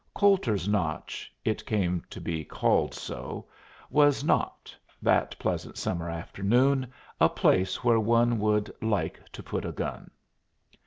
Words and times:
Coulter's 0.15 0.67
Notch 0.67 1.31
it 1.45 1.63
came 1.63 2.03
to 2.09 2.19
be 2.19 2.43
called 2.43 2.95
so 2.95 3.45
was 3.91 4.23
not, 4.23 4.75
that 4.99 5.37
pleasant 5.37 5.77
summer 5.77 6.09
afternoon, 6.09 6.87
a 7.19 7.29
place 7.29 7.83
where 7.83 7.99
one 7.99 8.39
would 8.39 8.73
"like 8.81 9.21
to 9.31 9.43
put 9.43 9.63
a 9.63 9.71
gun." 9.71 10.09